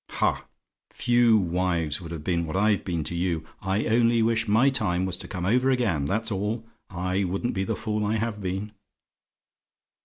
Ha! 0.13 0.45
few 0.89 1.37
wives 1.37 2.01
would 2.01 2.11
have 2.11 2.23
been 2.23 2.47
what 2.47 2.55
I've 2.55 2.83
been 2.83 3.03
to 3.03 3.13
you. 3.13 3.45
I 3.61 3.85
only 3.85 4.23
wish 4.23 4.47
my 4.47 4.69
time 4.71 5.05
was 5.05 5.15
to 5.17 5.27
come 5.27 5.45
over 5.45 5.69
again, 5.69 6.05
that's 6.05 6.31
all; 6.31 6.65
I 6.89 7.23
wouldn't 7.23 7.53
be 7.53 7.65
the 7.65 7.75
fool 7.75 8.03
I 8.03 8.15
have 8.15 8.41
been. 8.41 8.71